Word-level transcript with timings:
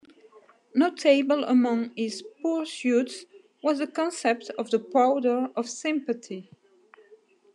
Notable 0.73 1.43
among 1.43 1.91
his 1.95 2.23
pursuits 2.41 3.25
was 3.61 3.77
the 3.77 3.85
concept 3.85 4.49
of 4.57 4.71
the 4.71 4.79
powder 4.79 5.49
of 5.55 5.69
sympathy. 5.69 6.49